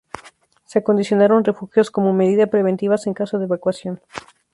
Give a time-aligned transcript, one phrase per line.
[0.65, 4.01] Se acondicionaron refugios como medida preventivas en caso de evacuación.